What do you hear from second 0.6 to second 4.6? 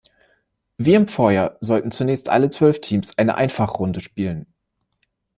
Wie im Vorjahr sollten zunächst alle zwölf Teams eine Einfachrunde spielen.